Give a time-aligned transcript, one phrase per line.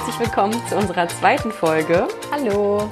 [0.00, 2.08] Herzlich willkommen zu unserer zweiten Folge.
[2.32, 2.90] Hallo.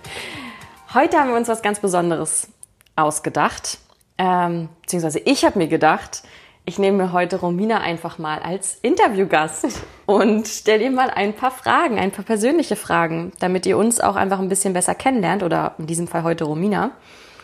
[0.92, 2.48] Heute haben wir uns was ganz Besonderes
[2.96, 3.78] ausgedacht.
[4.18, 6.22] Ähm, beziehungsweise ich habe mir gedacht,
[6.66, 9.66] ich nehme mir heute Romina einfach mal als Interviewgast
[10.04, 14.14] und stelle ihr mal ein paar Fragen, ein paar persönliche Fragen, damit ihr uns auch
[14.14, 16.90] einfach ein bisschen besser kennenlernt oder in diesem Fall heute Romina.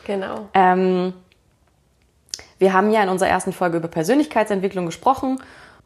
[0.05, 0.51] Genau.
[0.53, 1.15] Ähm,
[2.59, 5.41] wir haben ja in unserer ersten Folge über Persönlichkeitsentwicklung gesprochen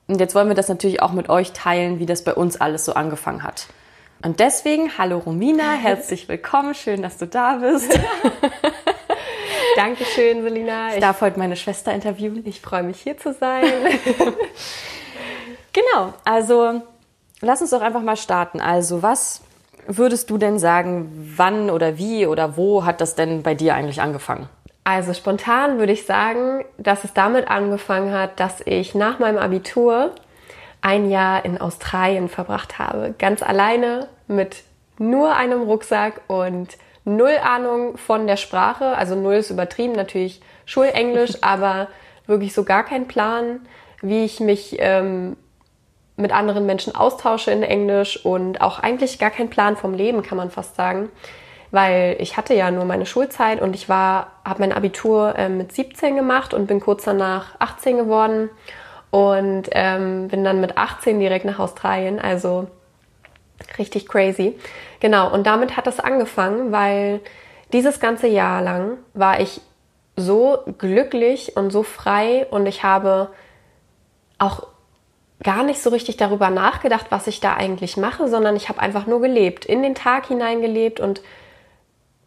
[0.09, 2.85] und jetzt wollen wir das natürlich auch mit euch teilen, wie das bei uns alles
[2.85, 3.67] so angefangen hat.
[4.25, 7.93] Und deswegen, hallo Romina, herzlich willkommen, schön, dass du da bist.
[9.77, 10.95] Dankeschön, Selina.
[10.95, 12.43] Ich darf heute meine Schwester interviewen.
[12.47, 13.65] Ich freue mich, hier zu sein.
[15.73, 16.83] genau, also
[17.41, 18.61] lass uns doch einfach mal starten.
[18.61, 19.41] Also was
[19.87, 24.03] würdest du denn sagen, wann oder wie oder wo hat das denn bei dir eigentlich
[24.03, 24.49] angefangen?
[24.85, 30.13] Also spontan würde ich sagen, dass es damit angefangen hat, dass ich nach meinem Abitur
[30.81, 33.15] ein Jahr in Australien verbracht habe.
[33.19, 34.65] Ganz alleine mit
[34.99, 38.97] nur einem Rucksack und null Ahnung von der Sprache.
[38.97, 41.87] Also null ist übertrieben, natürlich Schulenglisch, aber
[42.27, 43.61] wirklich so gar kein Plan,
[44.01, 45.37] wie ich mich ähm,
[46.17, 50.37] mit anderen Menschen austausche in Englisch und auch eigentlich gar kein Plan vom Leben, kann
[50.37, 51.09] man fast sagen
[51.73, 55.73] weil ich hatte ja nur meine Schulzeit und ich war, habe mein Abitur äh, mit
[55.73, 58.51] 17 gemacht und bin kurz danach 18 geworden
[59.11, 62.69] und ähm, bin dann mit 18 direkt nach Australien, also
[63.79, 64.59] richtig crazy.
[65.01, 67.21] Genau, und damit hat es angefangen, weil
[67.73, 69.63] dieses ganze Jahr lang war ich
[70.15, 73.31] so glücklich und so frei und ich habe
[74.39, 74.67] auch
[75.43, 79.07] gar nicht so richtig darüber nachgedacht, was ich da eigentlich mache, sondern ich habe einfach
[79.07, 81.23] nur gelebt, in den Tag hineingelebt und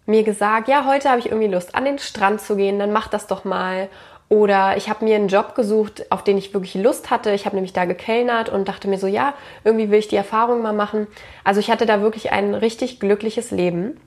[0.06, 3.08] mir gesagt, ja, heute habe ich irgendwie Lust, an den Strand zu gehen, dann mach
[3.08, 3.90] das doch mal.
[4.28, 7.32] Oder ich habe mir einen Job gesucht, auf den ich wirklich Lust hatte.
[7.32, 10.62] Ich habe nämlich da gekellnert und dachte mir so, ja, irgendwie will ich die Erfahrung
[10.62, 11.08] mal machen.
[11.44, 14.00] Also ich hatte da wirklich ein richtig glückliches Leben.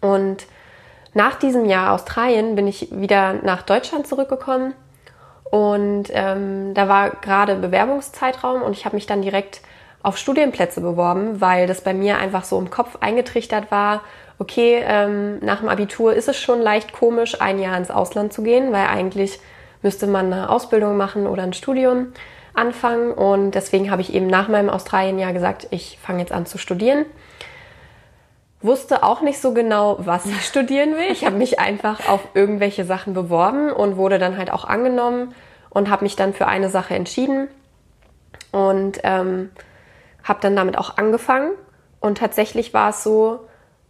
[0.00, 0.46] Und
[1.14, 4.74] nach diesem Jahr Australien bin ich wieder nach Deutschland zurückgekommen.
[5.50, 9.60] Und ähm, da war gerade Bewerbungszeitraum und ich habe mich dann direkt
[10.02, 14.02] auf Studienplätze beworben, weil das bei mir einfach so im Kopf eingetrichtert war,
[14.38, 18.42] okay, ähm, nach dem Abitur ist es schon leicht komisch, ein Jahr ins Ausland zu
[18.42, 19.38] gehen, weil eigentlich
[19.82, 22.08] müsste man eine Ausbildung machen oder ein Studium
[22.54, 23.12] anfangen.
[23.12, 27.06] Und deswegen habe ich eben nach meinem Australienjahr gesagt, ich fange jetzt an zu studieren.
[28.60, 31.10] Wusste auch nicht so genau, was ich studieren will.
[31.10, 35.34] Ich habe mich einfach auf irgendwelche Sachen beworben und wurde dann halt auch angenommen
[35.70, 37.48] und habe mich dann für eine Sache entschieden
[38.52, 39.50] und ähm,
[40.24, 41.52] habe dann damit auch angefangen.
[42.00, 43.40] Und tatsächlich war es so,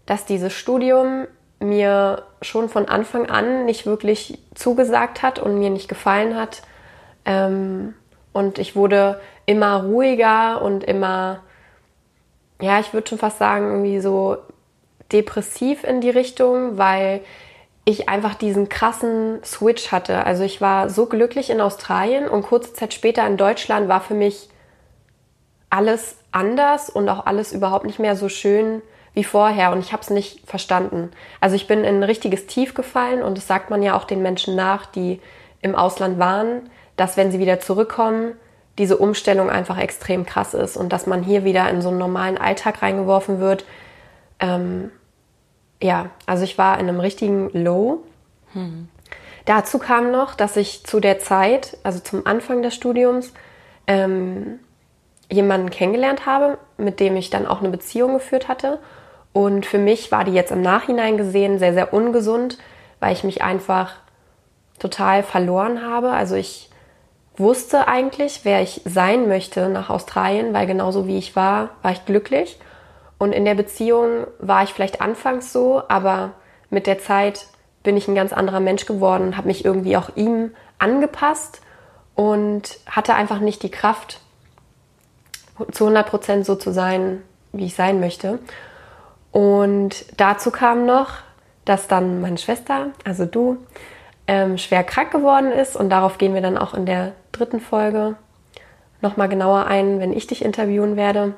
[0.06, 1.26] dass dieses Studium
[1.60, 6.62] mir schon von Anfang an nicht wirklich zugesagt hat und mir nicht gefallen hat.
[7.25, 7.94] Ähm,
[8.32, 11.41] und ich wurde immer ruhiger und immer,
[12.60, 14.38] ja, ich würde schon fast sagen, irgendwie so
[15.12, 17.21] depressiv in die Richtung, weil
[17.84, 20.25] ich einfach diesen krassen Switch hatte.
[20.25, 24.15] Also ich war so glücklich in Australien und kurze Zeit später in Deutschland war für
[24.15, 24.48] mich
[25.69, 28.82] alles anders und auch alles überhaupt nicht mehr so schön,
[29.15, 31.10] wie vorher und ich habe es nicht verstanden.
[31.41, 34.22] Also ich bin in ein richtiges Tief gefallen und das sagt man ja auch den
[34.22, 35.21] Menschen nach, die
[35.60, 38.32] im Ausland waren, dass wenn sie wieder zurückkommen,
[38.78, 42.38] diese Umstellung einfach extrem krass ist und dass man hier wieder in so einen normalen
[42.38, 43.66] Alltag reingeworfen wird.
[44.41, 44.91] Ähm,
[45.82, 48.03] ja, also ich war in einem richtigen Low.
[48.54, 48.88] Hm.
[49.44, 53.34] Dazu kam noch, dass ich zu der Zeit, also zum Anfang des Studiums,
[53.87, 54.60] ähm,
[55.32, 58.78] jemanden kennengelernt habe, mit dem ich dann auch eine Beziehung geführt hatte.
[59.32, 62.59] Und für mich war die jetzt im Nachhinein gesehen sehr, sehr ungesund,
[63.00, 63.94] weil ich mich einfach
[64.78, 66.10] total verloren habe.
[66.10, 66.71] Also ich
[67.36, 72.04] wusste eigentlich, wer ich sein möchte nach Australien, weil genauso wie ich war, war ich
[72.04, 72.59] glücklich.
[73.18, 76.33] Und in der Beziehung war ich vielleicht anfangs so, aber
[76.71, 77.47] mit der Zeit
[77.83, 81.62] bin ich ein ganz anderer Mensch geworden, habe mich irgendwie auch ihm angepasst
[82.15, 84.21] und hatte einfach nicht die Kraft,
[85.70, 87.22] zu 100 Prozent so zu sein,
[87.53, 88.38] wie ich sein möchte.
[89.30, 91.10] Und dazu kam noch,
[91.64, 93.59] dass dann meine Schwester, also du,
[94.26, 95.76] ähm, schwer krank geworden ist.
[95.76, 98.16] Und darauf gehen wir dann auch in der dritten Folge
[99.00, 101.34] nochmal genauer ein, wenn ich dich interviewen werde.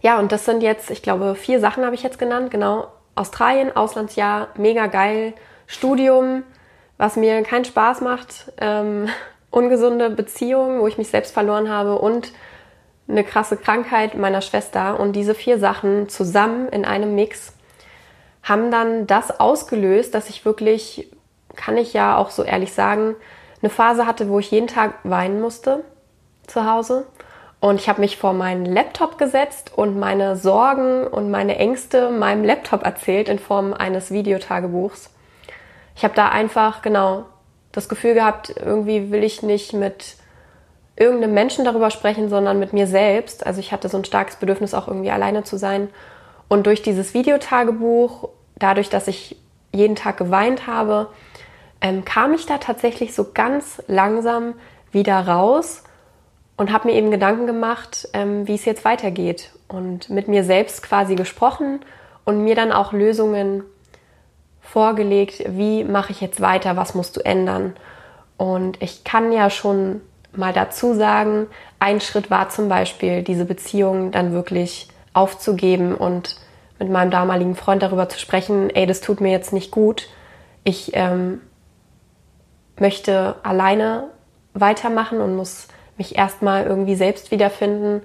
[0.00, 2.50] Ja, und das sind jetzt, ich glaube, vier Sachen habe ich jetzt genannt.
[2.50, 5.32] Genau, Australien, Auslandsjahr, mega geil,
[5.66, 6.42] Studium,
[6.98, 9.08] was mir keinen Spaß macht, ähm,
[9.50, 12.32] ungesunde Beziehungen, wo ich mich selbst verloren habe und
[13.08, 17.52] eine krasse Krankheit meiner Schwester und diese vier Sachen zusammen in einem Mix
[18.42, 21.10] haben dann das ausgelöst, dass ich wirklich,
[21.56, 23.16] kann ich ja auch so ehrlich sagen,
[23.62, 25.84] eine Phase hatte, wo ich jeden Tag weinen musste
[26.46, 27.06] zu Hause
[27.58, 32.44] Und ich habe mich vor meinen Laptop gesetzt und meine Sorgen und meine Ängste meinem
[32.44, 35.10] Laptop erzählt in Form eines Videotagebuchs.
[35.96, 37.24] Ich habe da einfach genau
[37.72, 40.16] das Gefühl gehabt, irgendwie will ich nicht mit
[40.96, 43.46] irgendeinem Menschen darüber sprechen, sondern mit mir selbst.
[43.46, 45.88] Also ich hatte so ein starkes Bedürfnis, auch irgendwie alleine zu sein.
[46.48, 49.36] Und durch dieses Videotagebuch, dadurch, dass ich
[49.72, 51.08] jeden Tag geweint habe,
[51.80, 54.54] ähm, kam ich da tatsächlich so ganz langsam
[54.90, 55.84] wieder raus
[56.56, 60.82] und habe mir eben Gedanken gemacht, ähm, wie es jetzt weitergeht und mit mir selbst
[60.82, 61.80] quasi gesprochen
[62.24, 63.62] und mir dann auch Lösungen
[64.62, 67.76] vorgelegt, wie mache ich jetzt weiter, was musst du ändern.
[68.36, 70.00] Und ich kann ja schon
[70.38, 71.46] mal dazu sagen,
[71.78, 76.36] ein Schritt war zum Beispiel, diese Beziehung dann wirklich aufzugeben und
[76.78, 80.08] mit meinem damaligen Freund darüber zu sprechen, ey, das tut mir jetzt nicht gut.
[80.64, 81.40] Ich ähm,
[82.78, 84.08] möchte alleine
[84.52, 88.02] weitermachen und muss mich erstmal irgendwie selbst wiederfinden.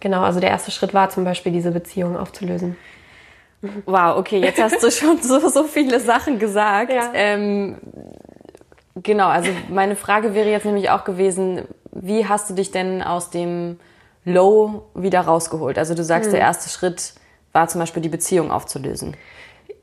[0.00, 2.76] Genau, also der erste Schritt war zum Beispiel, diese Beziehung aufzulösen.
[3.84, 6.92] Wow, okay, jetzt hast du schon so, so viele Sachen gesagt.
[6.92, 7.10] Ja.
[7.12, 7.76] Ähm,
[9.02, 11.62] genau, also meine Frage wäre jetzt nämlich auch gewesen,
[11.92, 13.78] wie hast du dich denn aus dem
[14.24, 15.78] Low wieder rausgeholt?
[15.78, 16.32] Also du sagst, hm.
[16.32, 17.14] der erste Schritt
[17.52, 19.16] war zum Beispiel die Beziehung aufzulösen.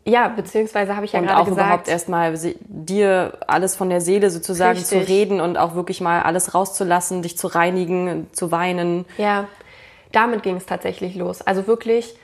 [0.06, 1.66] Ja, beziehungsweise habe ich ja und gerade auch gesagt.
[1.68, 5.02] überhaupt erstmal dir alles von der Seele sozusagen Richtig.
[5.02, 9.04] zu reden und auch wirklich mal alles rauszulassen, dich zu reinigen, zu weinen.
[9.18, 9.50] Ja,
[10.14, 11.42] damit ging es tatsächlich los.
[11.42, 12.16] Also wirklich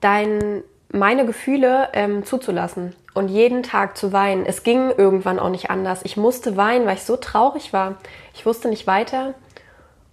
[0.00, 4.46] dein, meine Gefühle ähm, zuzulassen und jeden Tag zu weinen.
[4.46, 6.00] Es ging irgendwann auch nicht anders.
[6.04, 7.96] Ich musste weinen, weil ich so traurig war.
[8.34, 9.34] Ich wusste nicht weiter.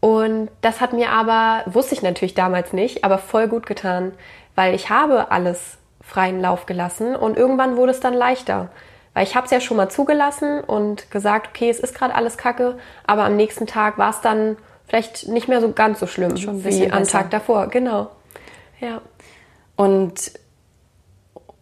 [0.01, 4.11] Und das hat mir aber, wusste ich natürlich damals nicht, aber voll gut getan,
[4.53, 8.69] weil ich habe alles freien Lauf gelassen und irgendwann wurde es dann leichter.
[9.13, 12.37] Weil ich habe es ja schon mal zugelassen und gesagt, okay, es ist gerade alles
[12.37, 12.77] Kacke,
[13.07, 14.57] aber am nächsten Tag war es dann
[14.87, 17.67] vielleicht nicht mehr so ganz so schlimm wie am Tag davor.
[17.67, 18.11] Genau.
[18.81, 19.01] Ja.
[19.75, 20.33] Und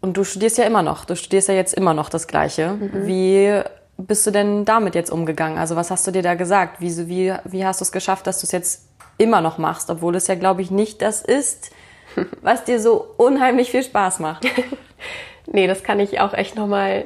[0.04, 1.06] und du studierst ja immer noch.
[1.06, 2.74] Du studierst ja jetzt immer noch das Gleiche.
[2.74, 3.08] Mhm.
[3.08, 3.62] Wie
[3.98, 5.58] bist du denn damit jetzt umgegangen?
[5.58, 6.82] Also was hast du dir da gesagt?
[6.82, 10.18] Wie, wie, wie hast du es geschafft, dass du es jetzt immer noch machst, obwohl
[10.18, 11.72] es ja, glaube ich, nicht das ist,
[12.42, 14.46] was dir so unheimlich viel Spaß macht.
[15.46, 17.06] nee, das kann ich auch echt nochmal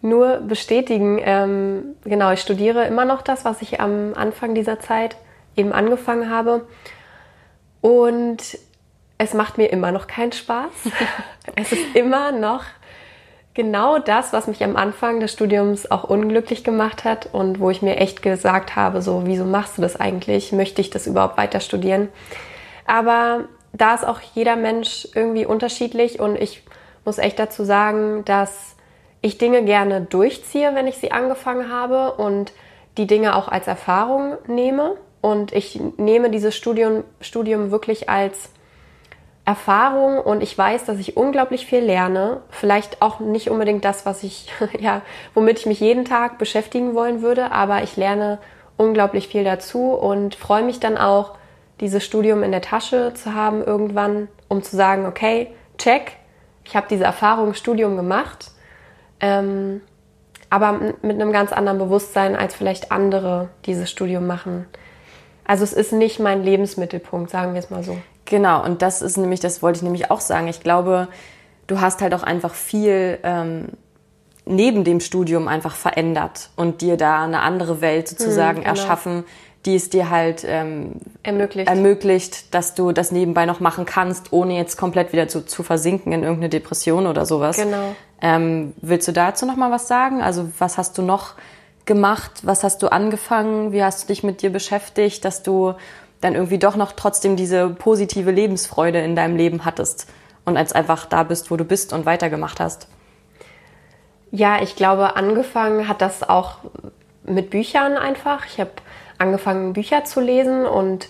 [0.00, 1.20] nur bestätigen.
[1.22, 5.16] Ähm, genau, ich studiere immer noch das, was ich am Anfang dieser Zeit
[5.54, 6.66] eben angefangen habe.
[7.82, 8.56] Und
[9.22, 10.72] es macht mir immer noch keinen Spaß.
[11.54, 12.64] es ist immer noch
[13.54, 17.82] genau das, was mich am Anfang des Studiums auch unglücklich gemacht hat und wo ich
[17.82, 20.50] mir echt gesagt habe, so, wieso machst du das eigentlich?
[20.50, 22.08] Möchte ich das überhaupt weiter studieren?
[22.84, 26.64] Aber da ist auch jeder Mensch irgendwie unterschiedlich und ich
[27.04, 28.74] muss echt dazu sagen, dass
[29.20, 32.52] ich Dinge gerne durchziehe, wenn ich sie angefangen habe und
[32.98, 34.96] die Dinge auch als Erfahrung nehme.
[35.20, 38.50] Und ich nehme dieses Studium, Studium wirklich als
[39.44, 42.42] Erfahrung und ich weiß, dass ich unglaublich viel lerne.
[42.50, 44.48] Vielleicht auch nicht unbedingt das, was ich,
[44.78, 45.02] ja,
[45.34, 48.38] womit ich mich jeden Tag beschäftigen wollen würde, aber ich lerne
[48.76, 51.36] unglaublich viel dazu und freue mich dann auch,
[51.80, 56.12] dieses Studium in der Tasche zu haben irgendwann, um zu sagen, okay, check,
[56.64, 58.52] ich habe diese Erfahrung Studium gemacht,
[59.18, 59.80] ähm,
[60.48, 64.66] aber mit einem ganz anderen Bewusstsein, als vielleicht andere dieses Studium machen.
[65.44, 67.98] Also es ist nicht mein Lebensmittelpunkt, sagen wir es mal so.
[68.32, 70.48] Genau, und das ist nämlich, das wollte ich nämlich auch sagen.
[70.48, 71.08] Ich glaube,
[71.66, 73.66] du hast halt auch einfach viel ähm,
[74.46, 78.70] neben dem Studium einfach verändert und dir da eine andere Welt sozusagen hm, genau.
[78.70, 79.24] erschaffen,
[79.66, 81.68] die es dir halt ähm, ermöglicht.
[81.68, 86.14] ermöglicht, dass du das nebenbei noch machen kannst, ohne jetzt komplett wieder zu, zu versinken
[86.14, 87.58] in irgendeine Depression oder sowas.
[87.58, 87.94] Genau.
[88.22, 90.22] Ähm, willst du dazu noch mal was sagen?
[90.22, 91.34] Also was hast du noch
[91.84, 92.30] gemacht?
[92.44, 93.72] Was hast du angefangen?
[93.72, 95.74] Wie hast du dich mit dir beschäftigt, dass du
[96.22, 100.06] dann irgendwie doch noch trotzdem diese positive Lebensfreude in deinem Leben hattest
[100.46, 102.88] und als einfach da bist, wo du bist und weitergemacht hast?
[104.30, 106.56] Ja, ich glaube, angefangen hat das auch
[107.24, 108.46] mit Büchern einfach.
[108.46, 108.70] Ich habe
[109.18, 111.08] angefangen, Bücher zu lesen und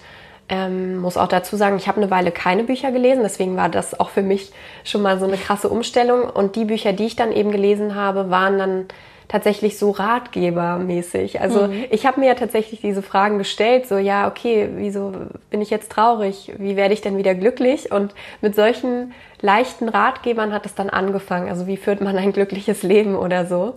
[0.49, 3.99] ähm, muss auch dazu sagen, ich habe eine Weile keine Bücher gelesen, deswegen war das
[3.99, 4.53] auch für mich
[4.85, 6.25] schon mal so eine krasse Umstellung.
[6.25, 8.87] Und die Bücher, die ich dann eben gelesen habe, waren dann
[9.33, 11.41] tatsächlich so ratgebermäßig.
[11.41, 11.85] Also mhm.
[11.91, 15.13] ich habe mir ja tatsächlich diese Fragen gestellt, so ja, okay, wieso
[15.51, 16.53] bin ich jetzt traurig?
[16.59, 17.91] Wie werde ich denn wieder glücklich?
[17.91, 21.49] Und mit solchen leichten Ratgebern hat es dann angefangen.
[21.49, 23.75] Also wie führt man ein glückliches Leben oder so?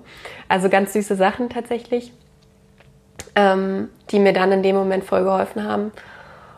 [0.47, 2.11] Also ganz süße Sachen tatsächlich
[3.35, 5.91] ähm, die mir dann in dem Moment voll geholfen haben.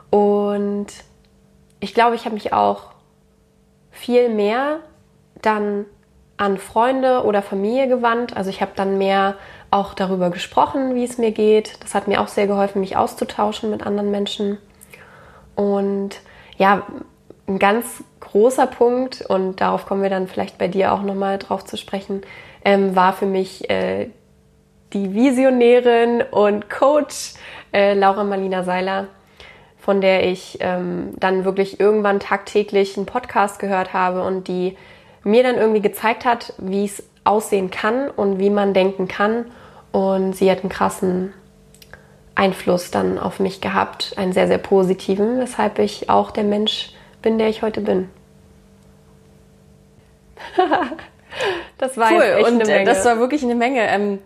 [0.10, 0.88] Und
[1.80, 2.92] ich glaube, ich habe mich auch
[3.92, 4.80] viel mehr
[5.42, 5.86] dann
[6.38, 8.38] an Freunde oder Familie gewandt.
[8.38, 9.36] Also ich habe dann mehr
[9.72, 11.84] auch darüber gesprochen, wie es mir geht.
[11.84, 14.60] Das hat mir auch sehr geholfen, mich auszutauschen mit anderen Menschen.
[15.56, 16.22] Und
[16.58, 16.84] ja,
[17.48, 21.66] ein ganz großer Punkt, und darauf kommen wir dann vielleicht bei dir auch nochmal drauf
[21.66, 22.22] zu sprechen,
[22.64, 24.10] ähm, war für mich äh,
[24.94, 27.34] die Visionärin und Coach
[27.74, 29.08] äh, Laura Marlina Seiler,
[29.80, 34.78] von der ich ähm, dann wirklich irgendwann tagtäglich einen Podcast gehört habe und die
[35.24, 39.46] mir dann irgendwie gezeigt hat, wie es aussehen kann und wie man denken kann.
[39.92, 41.34] Und sie hat einen krassen
[42.36, 47.38] Einfluss dann auf mich gehabt, einen sehr, sehr positiven, weshalb ich auch der Mensch bin,
[47.38, 48.10] der ich heute bin.
[51.78, 52.46] das war cool.
[52.48, 53.82] und äh, das war wirklich eine Menge.
[53.88, 54.20] Ähm,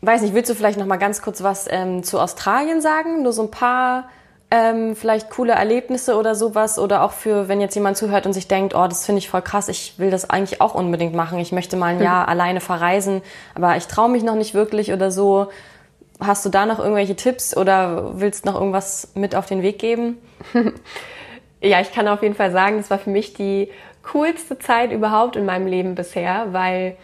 [0.00, 3.22] weiß nicht, willst du vielleicht noch mal ganz kurz was ähm, zu Australien sagen?
[3.22, 4.08] Nur so ein paar
[4.52, 8.48] ähm, vielleicht coole Erlebnisse oder sowas oder auch für, wenn jetzt jemand zuhört und sich
[8.48, 11.38] denkt, oh, das finde ich voll krass, ich will das eigentlich auch unbedingt machen.
[11.38, 12.02] Ich möchte mal ein mhm.
[12.02, 13.22] Jahr alleine verreisen,
[13.54, 15.48] aber ich traue mich noch nicht wirklich oder so.
[16.20, 20.18] Hast du da noch irgendwelche Tipps oder willst noch irgendwas mit auf den Weg geben?
[21.62, 23.70] ja, ich kann auf jeden Fall sagen, das war für mich die
[24.12, 26.98] coolste Zeit überhaupt in meinem Leben bisher, weil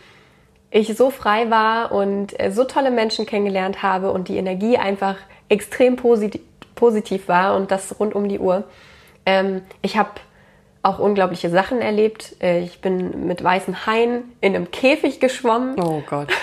[0.70, 5.16] ich so frei war und äh, so tolle Menschen kennengelernt habe und die Energie einfach
[5.48, 6.40] extrem posit
[6.78, 8.64] positiv war und das rund um die Uhr.
[9.26, 10.12] Ähm, ich habe
[10.82, 12.36] auch unglaubliche Sachen erlebt.
[12.40, 15.78] Äh, ich bin mit weißen Haien in einem Käfig geschwommen.
[15.80, 16.28] Oh Gott.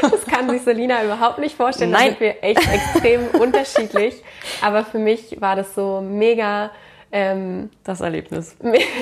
[0.00, 1.90] Das kann sich Selina überhaupt nicht vorstellen.
[1.90, 2.02] Nein.
[2.02, 4.22] Da sind wir echt extrem unterschiedlich.
[4.62, 6.70] Aber für mich war das so mega.
[7.10, 8.56] Ähm, das Erlebnis.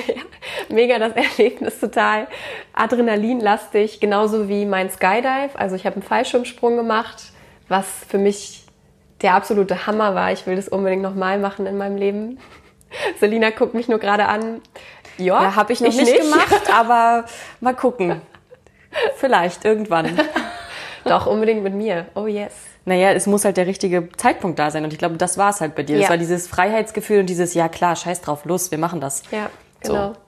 [0.69, 2.27] mega das Erlebnis, total
[2.73, 5.51] adrenalinlastig, genauso wie mein Skydive.
[5.55, 7.31] Also ich habe einen Fallschirmsprung gemacht,
[7.67, 8.64] was für mich
[9.21, 10.31] der absolute Hammer war.
[10.31, 12.39] Ich will das unbedingt nochmal machen in meinem Leben.
[13.19, 14.61] Selina guckt mich nur gerade an.
[15.17, 17.25] Ja, ja habe ich noch ich nicht, nicht gemacht, aber
[17.59, 18.21] mal gucken.
[19.15, 20.19] Vielleicht irgendwann.
[21.05, 22.07] Doch, unbedingt mit mir.
[22.15, 22.53] Oh yes.
[22.85, 24.83] Naja, es muss halt der richtige Zeitpunkt da sein.
[24.83, 25.95] Und ich glaube, das war es halt bei dir.
[25.95, 26.01] Ja.
[26.01, 29.23] Das war dieses Freiheitsgefühl und dieses, ja klar, scheiß drauf, los, wir machen das.
[29.31, 29.49] Ja,
[29.81, 30.13] genau.
[30.13, 30.24] So.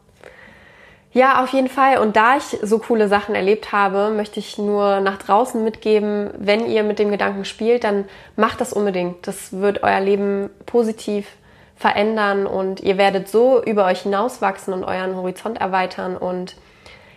[1.14, 1.98] Ja, auf jeden Fall.
[2.00, 6.68] Und da ich so coole Sachen erlebt habe, möchte ich nur nach draußen mitgeben, wenn
[6.68, 9.26] ihr mit dem Gedanken spielt, dann macht das unbedingt.
[9.26, 11.28] Das wird euer Leben positiv
[11.76, 16.18] verändern und ihr werdet so über euch hinauswachsen und euren Horizont erweitern.
[16.18, 16.56] Und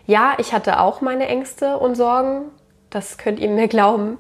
[0.07, 2.47] ja, ich hatte auch meine Ängste und Sorgen.
[2.91, 4.19] Das könnt ihr mir glauben.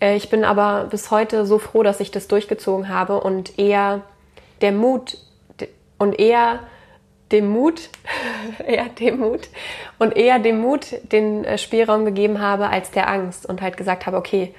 [0.00, 4.00] Äh, ich bin aber bis heute so froh, dass ich das durchgezogen habe und eher
[4.62, 5.18] der Mut
[5.98, 6.60] und eher
[7.32, 7.88] dem Mut,
[8.66, 9.48] eher dem Mut
[9.98, 14.06] und eher dem Mut den äh, Spielraum gegeben habe als der Angst und halt gesagt
[14.06, 14.54] habe, okay,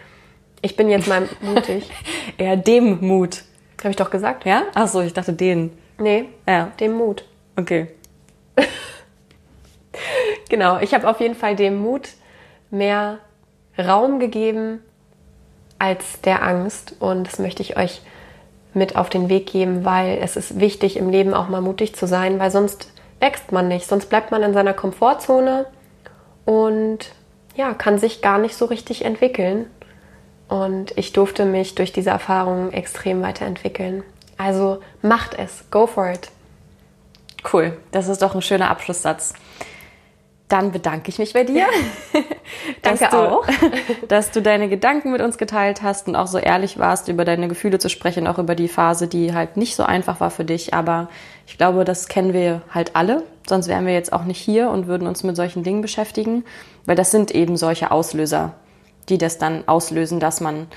[0.61, 1.89] ich bin jetzt mal mutig.
[2.37, 3.43] eher dem Mut.
[3.79, 4.45] Habe ich doch gesagt?
[4.45, 4.63] Ja?
[4.73, 5.71] Ach so, ich dachte den.
[5.97, 6.71] Nee, ja.
[6.79, 7.25] dem Mut.
[7.55, 7.87] Okay.
[10.49, 12.09] genau, ich habe auf jeden Fall dem Mut
[12.71, 13.19] mehr
[13.77, 14.79] Raum gegeben
[15.79, 18.01] als der Angst und das möchte ich euch
[18.73, 22.07] mit auf den Weg geben, weil es ist wichtig im Leben auch mal mutig zu
[22.07, 25.65] sein, weil sonst wächst man nicht, sonst bleibt man in seiner Komfortzone
[26.45, 27.11] und
[27.55, 29.67] ja, kann sich gar nicht so richtig entwickeln.
[30.49, 34.03] Und ich durfte mich durch diese Erfahrung extrem weiterentwickeln.
[34.37, 36.29] Also macht es, go for it.
[37.51, 39.33] Cool, das ist doch ein schöner Abschlusssatz.
[40.53, 41.65] Dann bedanke ich mich bei dir.
[42.83, 43.43] Danke du, auch.
[44.07, 47.48] dass du deine Gedanken mit uns geteilt hast und auch so ehrlich warst, über deine
[47.48, 50.75] Gefühle zu sprechen, auch über die Phase, die halt nicht so einfach war für dich.
[50.75, 51.10] Aber
[51.48, 53.24] ich glaube, das kennen wir halt alle.
[53.50, 56.45] Sonst wären wir jetzt auch nicht hier und würden uns mit solchen Dingen beschäftigen.
[56.86, 58.53] Weil das sind eben solche Auslöser,
[59.10, 60.67] die das dann auslösen, dass man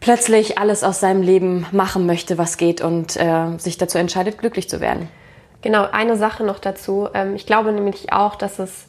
[0.00, 4.68] plötzlich alles aus seinem Leben machen möchte, was geht und äh, sich dazu entscheidet, glücklich
[4.68, 5.08] zu werden.
[5.66, 7.08] Genau, eine Sache noch dazu.
[7.12, 8.86] Ähm, ich glaube nämlich auch, dass es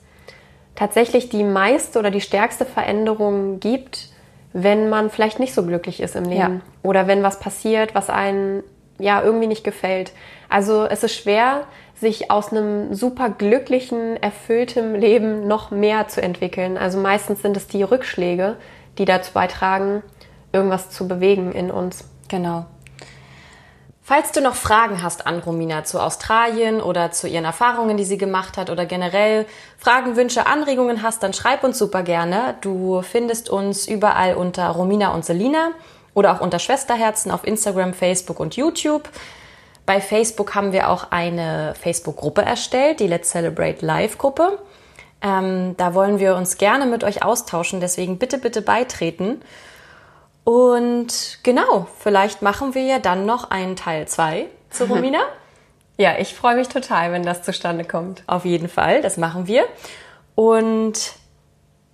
[0.75, 4.10] tatsächlich die meiste oder die stärkste Veränderung gibt,
[4.53, 6.62] wenn man vielleicht nicht so glücklich ist im Leben ja.
[6.84, 8.62] oder wenn was passiert, was einen
[9.00, 10.12] ja irgendwie nicht gefällt.
[10.50, 11.63] Also es ist schwer,
[11.96, 16.77] sich aus einem super glücklichen, erfüllten Leben noch mehr zu entwickeln.
[16.77, 18.55] Also meistens sind es die Rückschläge,
[19.00, 20.03] die dazu beitragen,
[20.51, 22.07] irgendwas zu bewegen in uns.
[22.27, 22.67] Genau.
[24.09, 28.17] Falls du noch Fragen hast an Romina zu Australien oder zu ihren Erfahrungen, die sie
[28.17, 29.45] gemacht hat oder generell
[29.77, 32.55] Fragen, Wünsche, Anregungen hast, dann schreib uns super gerne.
[32.61, 35.71] Du findest uns überall unter Romina und Selina
[36.13, 39.09] oder auch unter Schwesterherzen auf Instagram, Facebook und YouTube.
[39.85, 44.59] Bei Facebook haben wir auch eine Facebook-Gruppe erstellt, die Let's Celebrate Live-Gruppe.
[45.21, 49.41] Ähm, da wollen wir uns gerne mit euch austauschen, deswegen bitte, bitte beitreten.
[50.47, 55.19] Und genau, vielleicht machen wir ja dann noch einen Teil 2 zu Romina.
[55.97, 58.23] ja, ich freue mich total, wenn das zustande kommt.
[58.27, 59.65] Auf jeden Fall, das machen wir.
[60.35, 60.93] Und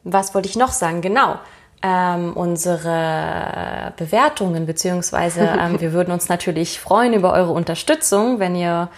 [0.03, 1.01] was wollte ich noch sagen?
[1.01, 1.39] Genau.
[1.81, 8.89] ähm, unsere Bewertungen, beziehungsweise ähm, wir würden uns natürlich freuen über eure Unterstützung, wenn ihr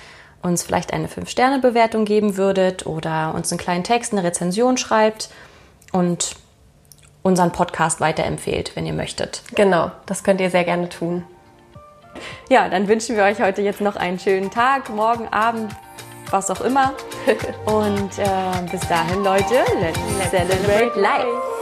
[0.41, 5.29] uns vielleicht eine 5-Sterne-Bewertung geben würdet oder uns einen kleinen Text, eine Rezension schreibt
[5.93, 6.35] und
[7.25, 9.41] unseren Podcast weiterempfehlt, wenn ihr möchtet.
[9.55, 11.23] Genau, das könnt ihr sehr gerne tun.
[12.49, 15.75] Ja, dann wünschen wir euch heute jetzt noch einen schönen Tag, morgen, Abend,
[16.29, 16.93] was auch immer.
[17.65, 21.54] Und äh, bis dahin, Leute, let's, let's celebrate life.